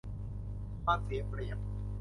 [0.83, 1.57] ความเสียเปรียบ